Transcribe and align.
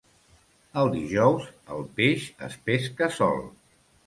El 0.83 0.87
dijous 0.95 1.45
el 1.75 1.85
peix 2.01 2.27
es 2.49 2.57
pesca 2.71 3.13
sol. 3.21 3.45